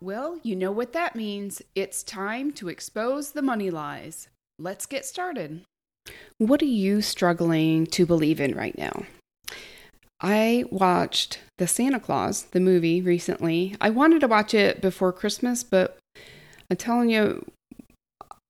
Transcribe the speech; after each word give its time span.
Well, 0.00 0.38
you 0.42 0.54
know 0.56 0.72
what 0.72 0.92
that 0.92 1.16
means. 1.16 1.62
It's 1.74 2.02
time 2.02 2.52
to 2.52 2.68
expose 2.68 3.32
the 3.32 3.42
money 3.42 3.70
lies. 3.70 4.28
Let's 4.58 4.86
get 4.86 5.04
started. 5.04 5.62
What 6.38 6.62
are 6.62 6.66
you 6.66 7.00
struggling 7.00 7.86
to 7.88 8.04
believe 8.04 8.40
in 8.40 8.54
right 8.54 8.76
now? 8.76 9.04
I 10.20 10.64
watched 10.70 11.40
The 11.58 11.66
Santa 11.66 12.00
Claus, 12.00 12.44
the 12.44 12.60
movie, 12.60 13.00
recently. 13.00 13.76
I 13.80 13.90
wanted 13.90 14.20
to 14.20 14.28
watch 14.28 14.54
it 14.54 14.80
before 14.80 15.12
Christmas, 15.12 15.62
but 15.62 15.98
I'm 16.70 16.76
telling 16.76 17.10
you, 17.10 17.44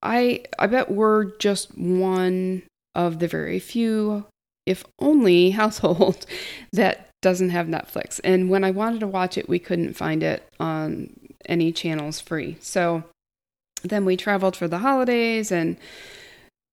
I 0.03 0.45
I 0.59 0.67
bet 0.67 0.91
we're 0.91 1.37
just 1.39 1.77
one 1.77 2.63
of 2.95 3.19
the 3.19 3.29
very 3.29 3.59
few, 3.59 4.27
if 4.65 4.85
only, 5.01 5.51
household 5.63 6.27
that 6.73 7.09
doesn't 7.23 7.51
have 7.51 7.67
Netflix. 7.67 8.21
And 8.23 8.51
when 8.51 8.63
I 8.63 8.71
wanted 8.71 9.01
to 9.01 9.07
watch 9.07 9.37
it, 9.37 9.49
we 9.49 9.59
couldn't 9.59 9.95
find 9.95 10.23
it 10.23 10.45
on 10.61 11.11
any 11.49 11.73
channels 11.73 12.21
free. 12.21 12.57
So 12.61 13.05
then 13.83 14.05
we 14.05 14.17
traveled 14.17 14.57
for 14.57 14.69
the 14.69 14.79
holidays 14.79 15.51
and 15.51 15.77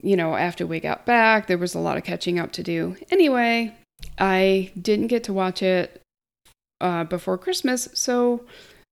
you 0.03 0.17
know, 0.17 0.35
after 0.35 0.67
we 0.67 0.81
got 0.81 1.05
back, 1.05 1.47
there 1.47 1.57
was 1.57 1.73
a 1.73 1.79
lot 1.79 1.95
of 1.95 2.03
catching 2.03 2.38
up 2.38 2.52
to 2.52 2.61
do. 2.61 2.97
Anyway, 3.09 3.73
I 4.19 4.71
didn't 4.79 5.07
get 5.07 5.23
to 5.23 5.33
watch 5.33 5.63
it 5.63 6.01
uh, 6.81 7.05
before 7.05 7.38
Christmas, 7.38 7.88
so 7.94 8.44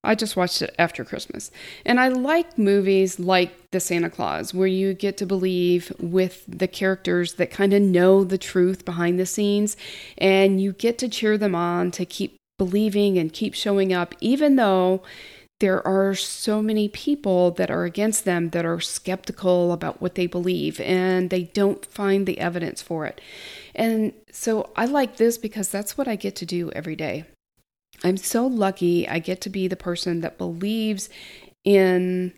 I 0.03 0.15
just 0.15 0.37
watched 0.37 0.61
it 0.61 0.73
after 0.79 1.03
Christmas. 1.03 1.51
And 1.85 1.99
I 1.99 2.07
like 2.07 2.57
movies 2.57 3.19
like 3.19 3.51
The 3.71 3.81
Santa 3.81 4.09
Claus, 4.09 4.53
where 4.53 4.67
you 4.67 4.93
get 4.93 5.17
to 5.17 5.25
believe 5.25 5.91
with 5.99 6.43
the 6.47 6.67
characters 6.67 7.33
that 7.33 7.51
kind 7.51 7.73
of 7.73 7.81
know 7.81 8.23
the 8.23 8.37
truth 8.37 8.85
behind 8.85 9.19
the 9.19 9.25
scenes, 9.25 9.75
and 10.17 10.61
you 10.61 10.71
get 10.71 10.97
to 10.99 11.09
cheer 11.09 11.37
them 11.37 11.55
on 11.55 11.91
to 11.91 12.05
keep 12.05 12.37
believing 12.57 13.17
and 13.17 13.33
keep 13.33 13.53
showing 13.53 13.91
up, 13.91 14.15
even 14.21 14.55
though 14.55 15.03
there 15.61 15.85
are 15.87 16.15
so 16.15 16.59
many 16.59 16.89
people 16.89 17.51
that 17.51 17.69
are 17.69 17.85
against 17.85 18.25
them 18.25 18.49
that 18.49 18.65
are 18.65 18.79
skeptical 18.79 19.71
about 19.71 20.01
what 20.01 20.15
they 20.15 20.25
believe 20.25 20.81
and 20.81 21.29
they 21.29 21.43
don't 21.43 21.85
find 21.85 22.25
the 22.25 22.39
evidence 22.39 22.81
for 22.81 23.05
it. 23.05 23.21
And 23.75 24.11
so 24.31 24.71
I 24.75 24.85
like 24.85 25.17
this 25.17 25.37
because 25.37 25.69
that's 25.69 25.95
what 25.95 26.07
I 26.07 26.15
get 26.15 26.35
to 26.37 26.47
do 26.47 26.71
every 26.71 26.95
day. 26.95 27.25
I'm 28.03 28.17
so 28.17 28.47
lucky 28.47 29.07
I 29.07 29.19
get 29.19 29.39
to 29.41 29.51
be 29.51 29.67
the 29.67 29.75
person 29.75 30.21
that 30.21 30.39
believes 30.39 31.09
in 31.63 32.33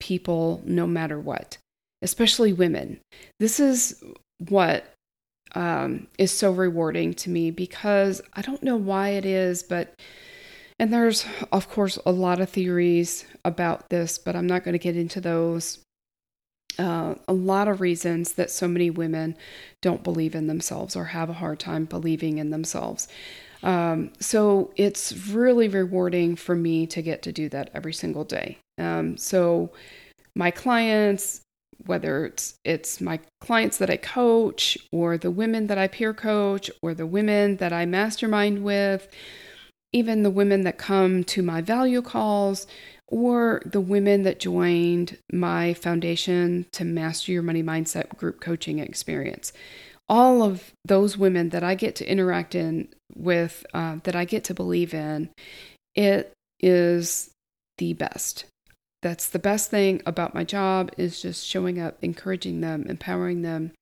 people 0.00 0.60
no 0.64 0.84
matter 0.84 1.20
what, 1.20 1.58
especially 2.02 2.52
women. 2.52 2.98
This 3.38 3.60
is 3.60 4.02
what 4.48 4.92
um, 5.54 6.08
is 6.18 6.32
so 6.32 6.50
rewarding 6.50 7.14
to 7.14 7.30
me 7.30 7.52
because 7.52 8.20
I 8.32 8.42
don't 8.42 8.64
know 8.64 8.76
why 8.76 9.10
it 9.10 9.24
is, 9.24 9.62
but 9.62 9.94
and 10.78 10.92
there's, 10.92 11.24
of 11.52 11.68
course, 11.68 11.98
a 12.04 12.12
lot 12.12 12.40
of 12.40 12.50
theories 12.50 13.24
about 13.44 13.88
this, 13.90 14.18
but 14.18 14.34
I'm 14.34 14.46
not 14.46 14.64
going 14.64 14.72
to 14.72 14.78
get 14.78 14.96
into 14.96 15.20
those. 15.20 15.78
Uh, 16.76 17.14
a 17.28 17.32
lot 17.32 17.68
of 17.68 17.80
reasons 17.80 18.32
that 18.32 18.50
so 18.50 18.66
many 18.66 18.90
women 18.90 19.36
don't 19.80 20.02
believe 20.02 20.34
in 20.34 20.48
themselves 20.48 20.96
or 20.96 21.04
have 21.04 21.30
a 21.30 21.34
hard 21.34 21.60
time 21.60 21.84
believing 21.84 22.38
in 22.38 22.50
themselves. 22.50 23.06
Um, 23.62 24.12
so 24.18 24.72
it's 24.76 25.28
really 25.28 25.68
rewarding 25.68 26.34
for 26.34 26.56
me 26.56 26.86
to 26.88 27.00
get 27.00 27.22
to 27.22 27.32
do 27.32 27.48
that 27.50 27.70
every 27.74 27.92
single 27.92 28.24
day. 28.24 28.58
Um, 28.76 29.16
so 29.16 29.70
my 30.34 30.50
clients, 30.50 31.40
whether 31.86 32.26
it's 32.26 32.56
it's 32.64 33.00
my 33.00 33.20
clients 33.40 33.78
that 33.78 33.90
I 33.90 33.96
coach 33.96 34.76
or 34.92 35.16
the 35.16 35.30
women 35.30 35.68
that 35.68 35.78
I 35.78 35.88
peer 35.88 36.12
coach 36.12 36.70
or 36.82 36.92
the 36.92 37.06
women 37.06 37.56
that 37.56 37.72
I 37.72 37.86
mastermind 37.86 38.64
with, 38.64 39.08
even 39.94 40.24
the 40.24 40.30
women 40.30 40.64
that 40.64 40.76
come 40.76 41.22
to 41.22 41.40
my 41.40 41.60
value 41.60 42.02
calls 42.02 42.66
or 43.06 43.62
the 43.64 43.80
women 43.80 44.24
that 44.24 44.40
joined 44.40 45.16
my 45.32 45.72
foundation 45.72 46.66
to 46.72 46.84
master 46.84 47.30
your 47.30 47.42
money 47.42 47.62
mindset 47.62 48.16
group 48.16 48.40
coaching 48.40 48.80
experience. 48.80 49.52
All 50.08 50.42
of 50.42 50.72
those 50.84 51.16
women 51.16 51.50
that 51.50 51.62
i 51.62 51.74
get 51.74 51.94
to 51.96 52.10
interact 52.10 52.54
in 52.54 52.88
with 53.14 53.64
uh, 53.72 53.98
that 54.02 54.16
i 54.16 54.24
get 54.24 54.44
to 54.44 54.54
believe 54.54 54.92
in 54.92 55.30
it 55.94 56.32
is 56.60 57.30
the 57.78 57.92
best. 57.94 58.44
That's 59.00 59.28
the 59.28 59.38
best 59.38 59.70
thing 59.70 60.02
about 60.06 60.34
my 60.34 60.44
job 60.44 60.90
is 60.96 61.22
just 61.22 61.46
showing 61.46 61.78
up 61.78 61.98
encouraging 62.02 62.60
them 62.60 62.84
empowering 62.88 63.42
them 63.42 63.72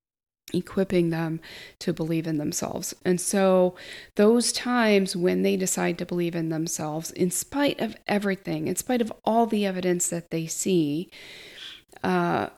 equipping 0.53 1.11
them 1.11 1.41
to 1.81 1.93
believe 1.93 2.27
in 2.27 2.39
themselves. 2.39 2.95
And 3.05 3.21
so, 3.21 3.75
those 4.17 4.53
times 4.53 5.17
when 5.17 5.43
they 5.43 5.57
decide 5.57 5.99
to 5.99 6.07
believe 6.07 6.35
in 6.35 6.49
themselves, 6.49 7.11
in 7.11 7.31
spite 7.31 7.81
of 7.81 7.97
everything, 8.07 8.69
in 8.69 8.77
spite 8.77 9.01
of 9.01 9.13
all 9.25 9.47
the 9.47 9.67
evidence 9.67 10.09
that 10.09 10.31
they 10.31 10.47
see, 10.47 11.11
uh, 12.03 12.49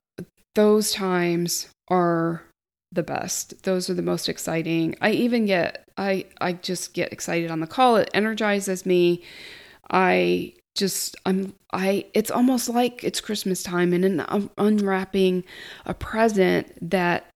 those 0.55 0.93
times 0.93 1.69
are 1.89 2.43
the 2.93 3.03
best. 3.03 3.65
Those 3.65 3.91
are 3.91 3.95
the 3.95 4.03
most 4.03 4.29
exciting. 4.29 4.95
I 5.01 5.11
even 5.11 5.47
get, 5.47 5.85
I, 5.97 6.27
I 6.41 6.53
just 6.53 6.95
get 6.95 7.13
excited 7.13 7.51
on 7.51 7.61
the 7.61 7.67
call. 7.67 7.97
It 7.97 8.11
energizes 8.15 8.87
me. 8.87 9.23
I 9.91 10.55
just 10.75 11.15
i'm 11.25 11.55
i 11.73 12.05
it's 12.15 12.31
almost 12.31 12.69
like 12.69 13.05
it's 13.05 13.21
christmas 13.21 13.63
time 13.63 13.93
and 13.93 14.25
i'm 14.29 14.51
unwrapping 14.59 15.45
a 15.87 15.95
present 15.95 16.67
that 16.91 17.31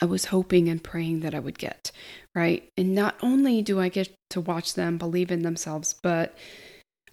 I 0.00 0.04
was 0.04 0.26
hoping 0.26 0.68
and 0.68 0.82
praying 0.82 1.20
that 1.20 1.34
I 1.34 1.40
would 1.40 1.58
get, 1.58 1.90
right? 2.34 2.68
And 2.76 2.94
not 2.94 3.16
only 3.22 3.62
do 3.62 3.80
I 3.80 3.88
get 3.88 4.14
to 4.30 4.40
watch 4.40 4.74
them 4.74 4.98
believe 4.98 5.30
in 5.30 5.42
themselves, 5.42 5.94
but 6.02 6.36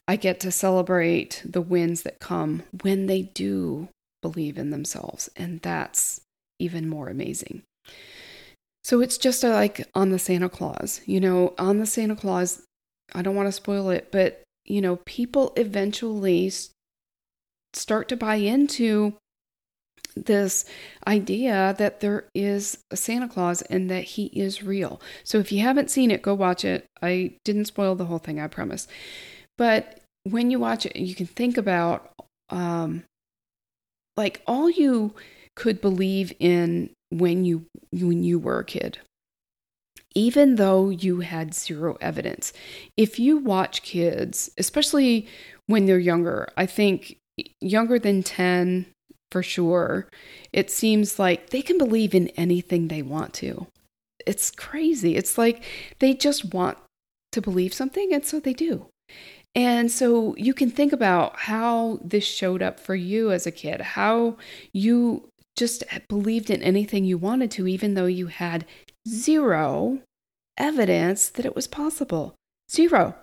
I 0.07 0.15
get 0.17 0.39
to 0.41 0.51
celebrate 0.51 1.41
the 1.43 1.61
wins 1.61 2.03
that 2.03 2.19
come 2.19 2.63
when 2.83 3.07
they 3.07 3.23
do 3.23 3.89
believe 4.21 4.57
in 4.57 4.69
themselves. 4.69 5.29
And 5.35 5.61
that's 5.61 6.21
even 6.59 6.87
more 6.87 7.09
amazing. 7.09 7.63
So 8.83 9.01
it's 9.01 9.17
just 9.17 9.43
uh, 9.43 9.49
like 9.49 9.87
on 9.95 10.11
the 10.11 10.19
Santa 10.19 10.49
Claus, 10.49 11.01
you 11.05 11.19
know, 11.19 11.55
on 11.57 11.79
the 11.79 11.87
Santa 11.87 12.15
Claus, 12.15 12.61
I 13.13 13.23
don't 13.23 13.35
want 13.35 13.47
to 13.47 13.51
spoil 13.51 13.89
it, 13.89 14.09
but, 14.11 14.43
you 14.63 14.79
know, 14.79 14.99
people 15.05 15.53
eventually 15.55 16.51
start 17.73 18.07
to 18.09 18.17
buy 18.17 18.35
into 18.35 19.15
this 20.15 20.65
idea 21.07 21.75
that 21.77 21.99
there 21.99 22.25
is 22.33 22.77
a 22.91 22.97
Santa 22.97 23.27
Claus 23.27 23.61
and 23.63 23.89
that 23.89 24.03
he 24.03 24.25
is 24.27 24.63
real. 24.63 25.01
So 25.23 25.39
if 25.39 25.51
you 25.51 25.61
haven't 25.61 25.91
seen 25.91 26.11
it, 26.11 26.21
go 26.21 26.33
watch 26.33 26.63
it. 26.63 26.85
I 27.01 27.33
didn't 27.43 27.65
spoil 27.65 27.95
the 27.95 28.05
whole 28.05 28.19
thing, 28.19 28.39
I 28.39 28.47
promise. 28.47 28.87
But 29.57 30.01
when 30.23 30.51
you 30.51 30.59
watch 30.59 30.85
it, 30.85 30.95
you 30.95 31.15
can 31.15 31.27
think 31.27 31.57
about 31.57 32.11
um, 32.49 33.03
like 34.17 34.41
all 34.47 34.69
you 34.69 35.13
could 35.55 35.81
believe 35.81 36.33
in 36.39 36.89
when 37.09 37.45
you 37.45 37.65
when 37.91 38.23
you 38.23 38.39
were 38.39 38.59
a 38.59 38.65
kid 38.65 38.99
even 40.13 40.55
though 40.55 40.89
you 40.89 41.19
had 41.19 41.53
zero 41.53 41.97
evidence 42.01 42.51
if 42.97 43.19
you 43.19 43.37
watch 43.37 43.83
kids 43.83 44.49
especially 44.57 45.27
when 45.67 45.85
they're 45.85 45.99
younger 45.99 46.47
i 46.57 46.65
think 46.65 47.17
younger 47.61 47.99
than 47.99 48.23
10 48.23 48.85
for 49.31 49.43
sure. 49.43 50.07
It 50.53 50.71
seems 50.71 51.19
like 51.19 51.49
they 51.49 51.61
can 51.61 51.77
believe 51.77 52.15
in 52.15 52.29
anything 52.29 52.87
they 52.87 53.01
want 53.01 53.33
to. 53.35 53.67
It's 54.25 54.51
crazy. 54.51 55.15
It's 55.15 55.37
like 55.37 55.63
they 55.99 56.13
just 56.13 56.53
want 56.53 56.77
to 57.31 57.41
believe 57.41 57.73
something, 57.73 58.13
and 58.13 58.25
so 58.25 58.39
they 58.39 58.53
do. 58.53 58.87
And 59.53 59.91
so 59.91 60.35
you 60.35 60.53
can 60.53 60.69
think 60.69 60.91
about 60.91 61.37
how 61.37 61.99
this 62.03 62.25
showed 62.25 62.61
up 62.61 62.79
for 62.79 62.95
you 62.95 63.31
as 63.31 63.47
a 63.47 63.51
kid, 63.51 63.81
how 63.81 64.37
you 64.73 65.29
just 65.55 65.83
believed 66.09 66.49
in 66.49 66.61
anything 66.61 67.05
you 67.05 67.17
wanted 67.17 67.51
to, 67.51 67.67
even 67.67 67.93
though 67.93 68.05
you 68.05 68.27
had 68.27 68.65
zero 69.07 69.99
evidence 70.57 71.29
that 71.29 71.45
it 71.45 71.55
was 71.55 71.67
possible. 71.67 72.35
Zero. 72.69 73.15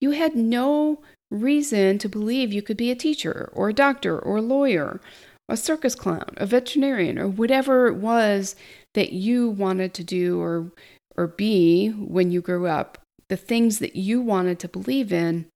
You 0.00 0.10
had 0.10 0.34
no 0.34 1.00
reason 1.30 1.98
to 1.98 2.08
believe 2.08 2.52
you 2.52 2.62
could 2.62 2.76
be 2.76 2.90
a 2.90 2.96
teacher 2.96 3.50
or 3.52 3.68
a 3.68 3.74
doctor 3.74 4.18
or 4.18 4.38
a 4.38 4.42
lawyer 4.42 5.00
a 5.48 5.56
circus 5.56 5.94
clown, 5.94 6.30
a 6.36 6.46
veterinarian, 6.46 7.18
or 7.18 7.28
whatever 7.28 7.86
it 7.86 7.96
was 7.96 8.54
that 8.94 9.12
you 9.12 9.48
wanted 9.48 9.94
to 9.94 10.04
do 10.04 10.40
or 10.40 10.72
or 11.16 11.26
be 11.26 11.88
when 11.88 12.30
you 12.30 12.40
grew 12.40 12.68
up, 12.68 12.98
the 13.28 13.36
things 13.36 13.80
that 13.80 13.96
you 13.96 14.20
wanted 14.20 14.60
to 14.60 14.68
believe 14.68 15.12
in 15.12 15.46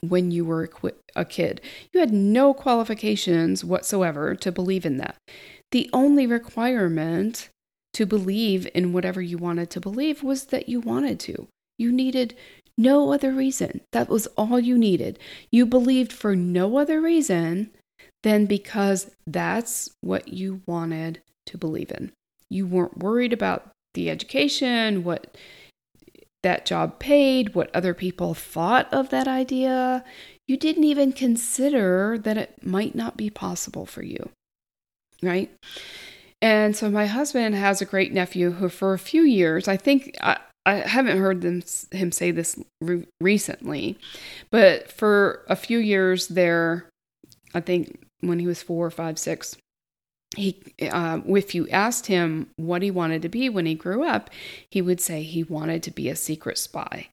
when 0.00 0.30
you 0.30 0.44
were 0.44 0.70
a 1.16 1.24
kid. 1.24 1.60
You 1.92 2.00
had 2.00 2.12
no 2.12 2.54
qualifications 2.54 3.64
whatsoever 3.64 4.34
to 4.36 4.52
believe 4.52 4.86
in 4.86 4.98
that. 4.98 5.16
The 5.72 5.90
only 5.92 6.26
requirement 6.26 7.48
to 7.94 8.06
believe 8.06 8.68
in 8.74 8.92
whatever 8.92 9.20
you 9.20 9.38
wanted 9.38 9.70
to 9.70 9.80
believe 9.80 10.22
was 10.22 10.46
that 10.46 10.68
you 10.68 10.80
wanted 10.80 11.18
to. 11.20 11.48
You 11.78 11.90
needed 11.90 12.34
no 12.78 13.12
other 13.12 13.32
reason. 13.32 13.80
That 13.92 14.08
was 14.08 14.26
all 14.28 14.60
you 14.60 14.78
needed. 14.78 15.18
You 15.50 15.66
believed 15.66 16.12
for 16.12 16.34
no 16.36 16.78
other 16.78 17.00
reason 17.00 17.70
then 18.22 18.46
because 18.46 19.10
that's 19.26 19.90
what 20.00 20.28
you 20.28 20.62
wanted 20.66 21.20
to 21.46 21.58
believe 21.58 21.90
in. 21.90 22.12
You 22.48 22.66
weren't 22.66 22.98
worried 22.98 23.32
about 23.32 23.70
the 23.94 24.10
education, 24.10 25.04
what 25.04 25.36
that 26.42 26.66
job 26.66 26.98
paid, 26.98 27.54
what 27.54 27.74
other 27.74 27.94
people 27.94 28.34
thought 28.34 28.92
of 28.92 29.10
that 29.10 29.28
idea. 29.28 30.04
You 30.48 30.56
didn't 30.56 30.84
even 30.84 31.12
consider 31.12 32.18
that 32.18 32.36
it 32.36 32.64
might 32.64 32.94
not 32.94 33.16
be 33.16 33.30
possible 33.30 33.86
for 33.86 34.02
you, 34.02 34.30
right? 35.22 35.50
And 36.40 36.76
so 36.76 36.90
my 36.90 37.06
husband 37.06 37.54
has 37.54 37.80
a 37.80 37.86
great 37.86 38.12
nephew 38.12 38.52
who, 38.52 38.68
for 38.68 38.92
a 38.92 38.98
few 38.98 39.22
years, 39.22 39.68
I 39.68 39.76
think 39.76 40.16
I, 40.20 40.38
I 40.66 40.74
haven't 40.74 41.18
heard 41.18 41.40
them, 41.42 41.62
him 41.92 42.10
say 42.10 42.32
this 42.32 42.58
re- 42.80 43.06
recently, 43.20 43.98
but 44.50 44.90
for 44.90 45.44
a 45.48 45.54
few 45.54 45.78
years 45.78 46.26
there, 46.28 46.88
I 47.54 47.60
think 47.60 48.04
when 48.22 48.38
he 48.38 48.46
was 48.46 48.62
four, 48.62 48.90
five, 48.90 49.18
six, 49.18 49.56
he, 50.34 50.62
uh, 50.90 51.20
if 51.26 51.54
you 51.54 51.68
asked 51.68 52.06
him 52.06 52.48
what 52.56 52.80
he 52.80 52.90
wanted 52.90 53.20
to 53.22 53.28
be 53.28 53.48
when 53.50 53.66
he 53.66 53.74
grew 53.74 54.04
up, 54.04 54.30
he 54.70 54.80
would 54.80 55.00
say 55.00 55.22
he 55.22 55.42
wanted 55.44 55.82
to 55.82 55.90
be 55.90 56.08
a 56.08 56.16
secret 56.16 56.56
spy. 56.56 57.08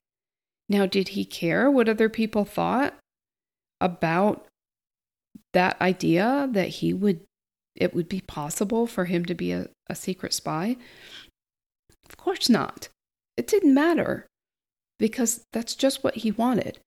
Now, 0.68 0.86
did 0.86 1.08
he 1.08 1.24
care 1.24 1.70
what 1.70 1.88
other 1.88 2.08
people 2.08 2.44
thought 2.44 2.94
about 3.80 4.46
that 5.52 5.80
idea 5.80 6.48
that 6.52 6.68
he 6.68 6.94
would 6.94 7.20
it 7.76 7.94
would 7.94 8.08
be 8.08 8.20
possible 8.20 8.86
for 8.86 9.06
him 9.06 9.24
to 9.24 9.34
be 9.34 9.52
a, 9.52 9.68
a 9.88 9.94
secret 9.94 10.32
spy? 10.32 10.76
Of 12.08 12.16
course 12.16 12.48
not. 12.48 12.88
It 13.36 13.46
didn't 13.46 13.74
matter 13.74 14.26
because 14.98 15.44
that's 15.52 15.74
just 15.74 16.04
what 16.04 16.16
he 16.16 16.30
wanted. 16.30 16.78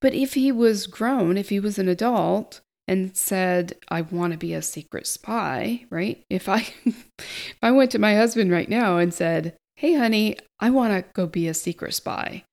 But 0.00 0.12
if 0.12 0.34
he 0.34 0.52
was 0.52 0.86
grown, 0.86 1.38
if 1.38 1.48
he 1.48 1.58
was 1.58 1.78
an 1.78 1.88
adult 1.88 2.60
and 2.86 3.16
said, 3.16 3.76
I 3.88 4.02
want 4.02 4.32
to 4.32 4.38
be 4.38 4.54
a 4.54 4.62
secret 4.62 5.06
spy, 5.06 5.84
right? 5.90 6.22
If 6.28 6.48
I 6.48 6.66
if 6.84 7.58
I 7.62 7.70
went 7.70 7.90
to 7.92 7.98
my 7.98 8.14
husband 8.14 8.50
right 8.50 8.68
now 8.68 8.98
and 8.98 9.12
said, 9.12 9.54
Hey 9.76 9.94
honey, 9.94 10.36
I 10.60 10.70
want 10.70 10.92
to 10.92 11.12
go 11.12 11.26
be 11.26 11.48
a 11.48 11.54
secret 11.54 11.94
spy, 11.94 12.44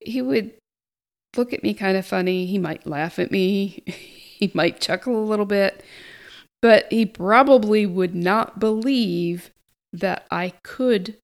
he 0.00 0.22
would 0.22 0.52
look 1.36 1.52
at 1.52 1.62
me 1.62 1.74
kind 1.74 1.96
of 1.96 2.06
funny. 2.06 2.46
He 2.46 2.58
might 2.58 2.86
laugh 2.86 3.18
at 3.18 3.30
me. 3.30 3.82
he 3.86 4.50
might 4.54 4.80
chuckle 4.80 5.18
a 5.18 5.24
little 5.24 5.46
bit 5.46 5.82
but 6.60 6.86
he 6.90 7.06
probably 7.06 7.86
would 7.86 8.14
not 8.14 8.58
believe 8.58 9.50
that 9.92 10.26
I 10.30 10.54
could 10.62 11.16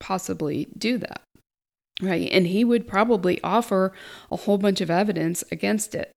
possibly 0.00 0.68
do 0.76 0.98
that. 0.98 1.22
Right. 2.00 2.28
And 2.30 2.46
he 2.46 2.64
would 2.64 2.86
probably 2.86 3.42
offer 3.42 3.92
a 4.30 4.36
whole 4.36 4.58
bunch 4.58 4.80
of 4.80 4.90
evidence 4.90 5.42
against 5.50 5.94
it. 5.94 6.12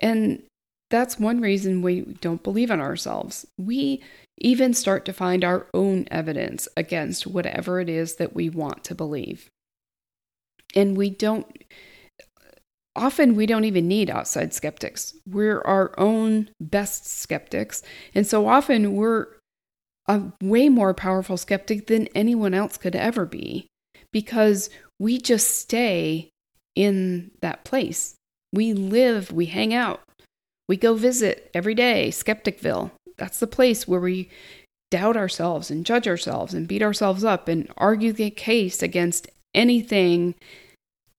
And 0.00 0.42
that's 0.90 1.18
one 1.18 1.40
reason 1.40 1.82
we 1.82 2.02
don't 2.20 2.42
believe 2.42 2.70
in 2.70 2.80
ourselves. 2.80 3.46
We 3.58 4.02
even 4.38 4.74
start 4.74 5.04
to 5.06 5.12
find 5.12 5.44
our 5.44 5.66
own 5.72 6.06
evidence 6.10 6.68
against 6.76 7.26
whatever 7.26 7.80
it 7.80 7.88
is 7.88 8.16
that 8.16 8.34
we 8.34 8.48
want 8.48 8.84
to 8.84 8.94
believe. 8.94 9.50
And 10.74 10.96
we 10.96 11.10
don't 11.10 11.46
often 12.96 13.34
we 13.34 13.46
don't 13.46 13.64
even 13.64 13.88
need 13.88 14.08
outside 14.10 14.54
skeptics. 14.54 15.14
We're 15.26 15.60
our 15.62 15.92
own 15.98 16.50
best 16.60 17.06
skeptics. 17.06 17.82
And 18.14 18.26
so 18.26 18.46
often 18.46 18.94
we're 18.94 19.26
a 20.06 20.22
way 20.42 20.68
more 20.68 20.94
powerful 20.94 21.36
skeptic 21.36 21.86
than 21.86 22.08
anyone 22.08 22.54
else 22.54 22.76
could 22.76 22.94
ever 22.94 23.24
be 23.24 23.66
because 24.12 24.70
we 24.98 25.18
just 25.18 25.58
stay 25.58 26.30
in 26.76 27.30
that 27.40 27.64
place. 27.64 28.14
We 28.52 28.72
live, 28.72 29.32
we 29.32 29.46
hang 29.46 29.74
out, 29.74 30.00
we 30.68 30.76
go 30.76 30.94
visit 30.94 31.50
every 31.54 31.74
day, 31.74 32.08
Skepticville. 32.10 32.90
That's 33.16 33.40
the 33.40 33.46
place 33.46 33.86
where 33.86 34.00
we 34.00 34.30
doubt 34.90 35.16
ourselves 35.16 35.70
and 35.70 35.84
judge 35.86 36.06
ourselves 36.08 36.54
and 36.54 36.68
beat 36.68 36.82
ourselves 36.82 37.24
up 37.24 37.48
and 37.48 37.70
argue 37.76 38.12
the 38.12 38.30
case 38.30 38.82
against 38.82 39.28
anything 39.54 40.34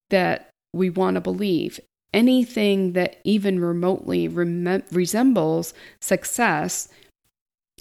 that 0.10 0.50
we 0.74 0.90
want 0.90 1.16
to 1.16 1.22
believe. 1.22 1.80
Anything 2.14 2.94
that 2.94 3.18
even 3.24 3.60
remotely 3.60 4.28
rem- 4.28 4.84
resembles 4.92 5.74
success 6.02 6.88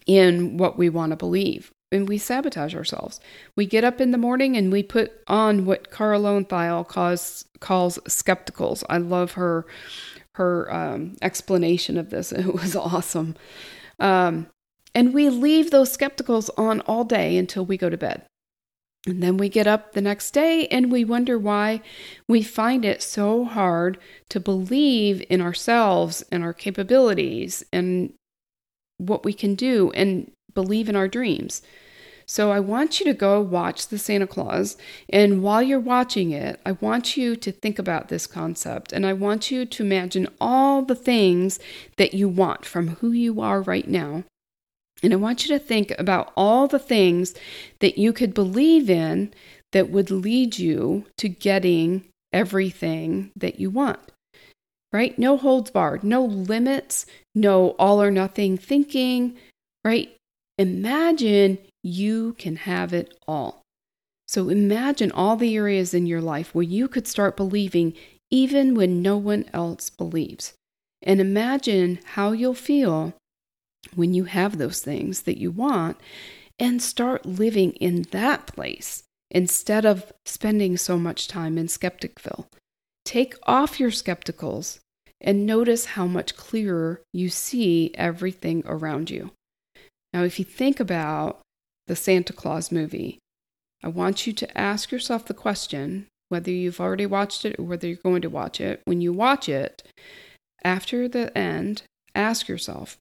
in 0.06 0.56
what 0.56 0.76
we 0.76 0.88
want 0.88 1.10
to 1.10 1.16
believe. 1.16 1.70
And 1.92 2.08
we 2.08 2.18
sabotage 2.18 2.74
ourselves. 2.74 3.20
We 3.56 3.66
get 3.66 3.84
up 3.84 4.00
in 4.00 4.10
the 4.10 4.18
morning 4.18 4.56
and 4.56 4.72
we 4.72 4.82
put 4.82 5.12
on 5.28 5.64
what 5.64 5.92
Kara 5.92 6.18
Loewentheil 6.18 6.88
calls, 6.88 7.44
calls 7.60 7.98
skepticals. 8.08 8.82
I 8.88 8.98
love 8.98 9.32
her 9.32 9.64
her 10.34 10.72
um, 10.72 11.16
explanation 11.22 11.96
of 11.96 12.10
this. 12.10 12.32
It 12.44 12.54
was 12.54 12.76
awesome. 12.76 13.34
Um, 13.98 14.48
and 14.94 15.12
we 15.12 15.28
leave 15.28 15.70
those 15.70 15.96
skepticals 15.96 16.50
on 16.56 16.80
all 16.82 17.04
day 17.04 17.36
until 17.36 17.64
we 17.64 17.76
go 17.76 17.90
to 17.90 17.96
bed. 17.96 18.22
And 19.06 19.22
then 19.22 19.36
we 19.36 19.48
get 19.48 19.66
up 19.66 19.92
the 19.92 20.00
next 20.00 20.30
day 20.30 20.66
and 20.68 20.90
we 20.90 21.04
wonder 21.04 21.38
why 21.38 21.82
we 22.28 22.42
find 22.42 22.84
it 22.84 23.02
so 23.02 23.44
hard 23.44 23.98
to 24.30 24.40
believe 24.40 25.22
in 25.28 25.40
ourselves 25.40 26.24
and 26.32 26.42
our 26.42 26.54
capabilities 26.54 27.64
and 27.72 28.14
what 28.96 29.24
we 29.24 29.34
can 29.34 29.54
do 29.56 29.90
and 29.94 30.30
believe 30.54 30.88
in 30.88 30.96
our 30.96 31.08
dreams. 31.08 31.60
So 32.26 32.50
I 32.50 32.60
want 32.60 33.00
you 33.00 33.06
to 33.06 33.14
go 33.14 33.40
watch 33.40 33.88
the 33.88 33.98
Santa 33.98 34.26
Claus. 34.26 34.76
And 35.08 35.42
while 35.42 35.62
you're 35.62 35.80
watching 35.80 36.30
it, 36.30 36.60
I 36.64 36.72
want 36.72 37.16
you 37.16 37.36
to 37.36 37.52
think 37.52 37.78
about 37.78 38.08
this 38.08 38.26
concept. 38.26 38.92
And 38.92 39.04
I 39.06 39.12
want 39.12 39.50
you 39.50 39.66
to 39.66 39.82
imagine 39.82 40.28
all 40.40 40.82
the 40.82 40.94
things 40.94 41.58
that 41.96 42.14
you 42.14 42.28
want 42.28 42.64
from 42.64 42.88
who 42.96 43.12
you 43.12 43.40
are 43.40 43.60
right 43.62 43.88
now 43.88 44.24
and 45.04 45.12
I 45.12 45.16
want 45.16 45.44
you 45.44 45.58
to 45.58 45.62
think 45.62 45.92
about 45.98 46.32
all 46.34 46.66
the 46.66 46.78
things 46.78 47.34
that 47.80 47.98
you 47.98 48.14
could 48.14 48.32
believe 48.32 48.88
in 48.88 49.34
that 49.72 49.90
would 49.90 50.10
lead 50.10 50.58
you 50.58 51.04
to 51.18 51.28
getting 51.28 52.04
everything 52.32 53.30
that 53.36 53.60
you 53.60 53.68
want. 53.68 54.00
Right? 54.92 55.18
No 55.18 55.36
holds 55.36 55.70
barred, 55.70 56.04
no 56.04 56.24
limits, 56.24 57.04
no 57.34 57.70
all 57.70 58.00
or 58.00 58.10
nothing 58.10 58.56
thinking, 58.56 59.36
right? 59.84 60.16
Imagine 60.56 61.58
you 61.84 62.32
can 62.38 62.56
have 62.56 62.92
it 62.92 63.16
all. 63.28 63.62
So 64.26 64.48
imagine 64.48 65.12
all 65.12 65.36
the 65.36 65.54
areas 65.54 65.92
in 65.92 66.06
your 66.06 66.22
life 66.22 66.54
where 66.54 66.62
you 66.62 66.88
could 66.88 67.06
start 67.06 67.36
believing 67.36 67.92
even 68.30 68.74
when 68.74 69.02
no 69.02 69.16
one 69.18 69.44
else 69.52 69.90
believes. 69.90 70.54
And 71.02 71.20
imagine 71.20 72.00
how 72.04 72.32
you'll 72.32 72.54
feel 72.54 73.12
when 73.94 74.14
you 74.14 74.24
have 74.24 74.56
those 74.56 74.80
things 74.80 75.22
that 75.22 75.38
you 75.38 75.50
want 75.50 75.98
and 76.58 76.80
start 76.80 77.26
living 77.26 77.72
in 77.72 78.02
that 78.12 78.46
place 78.46 79.02
instead 79.30 79.84
of 79.84 80.12
spending 80.24 80.76
so 80.78 80.96
much 80.96 81.28
time 81.28 81.58
in 81.58 81.66
Skepticville. 81.66 82.46
Take 83.04 83.34
off 83.42 83.78
your 83.78 83.90
skepticals 83.90 84.78
and 85.20 85.44
notice 85.44 85.84
how 85.84 86.06
much 86.06 86.36
clearer 86.36 87.02
you 87.12 87.28
see 87.28 87.90
everything 87.94 88.62
around 88.64 89.10
you. 89.10 89.32
Now, 90.14 90.22
if 90.22 90.38
you 90.38 90.44
think 90.44 90.80
about 90.80 91.40
the 91.86 91.96
Santa 91.96 92.32
Claus 92.32 92.72
movie, 92.72 93.18
I 93.82 93.88
want 93.88 94.26
you 94.26 94.32
to 94.32 94.58
ask 94.58 94.90
yourself 94.90 95.26
the 95.26 95.34
question 95.34 96.06
whether 96.28 96.50
you've 96.50 96.80
already 96.80 97.06
watched 97.06 97.44
it 97.44 97.56
or 97.58 97.64
whether 97.64 97.86
you're 97.86 97.96
going 98.02 98.22
to 98.22 98.30
watch 98.30 98.60
it. 98.60 98.80
When 98.86 99.00
you 99.00 99.12
watch 99.12 99.48
it, 99.48 99.82
after 100.64 101.06
the 101.06 101.36
end, 101.36 101.82
ask 102.14 102.48
yourself, 102.48 102.96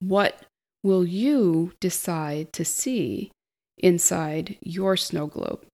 what 0.00 0.44
will 0.82 1.04
you 1.04 1.72
decide 1.80 2.52
to 2.52 2.64
see 2.64 3.32
inside 3.78 4.58
your 4.60 4.96
snow 4.96 5.26
globe? 5.26 5.64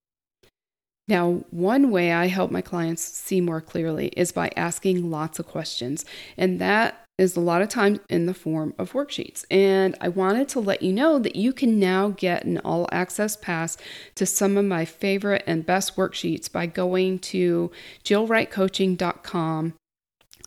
Now, 1.07 1.43
one 1.49 1.91
way 1.91 2.13
I 2.13 2.27
help 2.27 2.51
my 2.51 2.61
clients 2.61 3.03
see 3.03 3.41
more 3.41 3.59
clearly 3.59 4.07
is 4.15 4.31
by 4.31 4.51
asking 4.55 5.11
lots 5.11 5.39
of 5.39 5.47
questions, 5.47 6.05
and 6.37 6.59
that 6.59 7.00
is 7.17 7.35
a 7.35 7.41
lot 7.41 7.61
of 7.61 7.69
times 7.69 7.99
in 8.09 8.25
the 8.25 8.33
form 8.33 8.73
of 8.77 8.93
worksheets. 8.93 9.45
And 9.51 9.95
I 10.01 10.07
wanted 10.07 10.49
to 10.49 10.59
let 10.59 10.81
you 10.81 10.91
know 10.91 11.19
that 11.19 11.35
you 11.35 11.53
can 11.53 11.79
now 11.79 12.09
get 12.09 12.45
an 12.45 12.57
all 12.59 12.87
access 12.91 13.35
pass 13.35 13.77
to 14.15 14.25
some 14.25 14.57
of 14.57 14.65
my 14.65 14.85
favorite 14.85 15.43
and 15.45 15.65
best 15.65 15.95
worksheets 15.95 16.51
by 16.51 16.65
going 16.65 17.19
to 17.19 17.71
jillwrightcoaching.com 18.03 19.73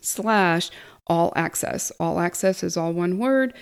slash 0.01 0.71
all 1.07 1.33
access. 1.37 1.93
All 2.01 2.19
access 2.19 2.63
is 2.63 2.77
all 2.77 2.93
one 2.93 3.19
word. 3.19 3.55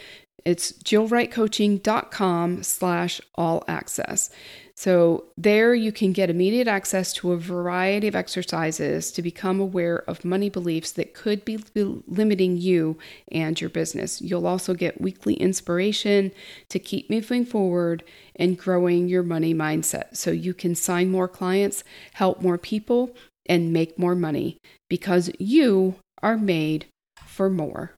It's 0.45 0.73
jillwrightcoaching.com 0.73 2.63
slash 2.63 3.21
all 3.35 3.65
access. 3.69 4.31
So 4.75 5.25
there 5.37 5.75
you 5.75 5.93
can 5.93 6.13
get 6.13 6.31
immediate 6.31 6.67
access 6.67 7.13
to 7.15 7.33
a 7.33 7.39
variety 7.39 8.09
of 8.09 8.17
exercises 8.17 9.13
to 9.13 9.23
become 9.23 9.61
aware 9.61 9.99
of 10.09 10.25
money 10.25 10.49
beliefs 10.49 10.93
that 10.93 11.15
could 11.15 11.45
be 11.45 11.59
limiting 11.75 12.57
you 12.57 12.99
and 13.31 13.61
your 13.61 13.71
business. 13.71 14.21
You'll 14.23 14.47
also 14.47 14.75
get 14.75 15.01
weekly 15.01 15.35
inspiration 15.35 16.33
to 16.71 16.79
keep 16.79 17.11
moving 17.11 17.45
forward 17.45 18.03
and 18.37 18.59
growing 18.59 19.09
your 19.09 19.23
money 19.23 19.55
mindset 19.55 20.17
so 20.17 20.31
you 20.31 20.55
can 20.55 20.75
sign 20.75 21.11
more 21.11 21.29
clients, 21.29 21.85
help 22.15 22.41
more 22.41 22.59
people, 22.59 23.15
and 23.47 23.73
make 23.73 23.99
more 23.99 24.15
money 24.15 24.57
because 24.89 25.31
you 25.39 25.97
are 26.23 26.39
made 26.39 26.87
for 27.27 27.51
more. 27.51 27.95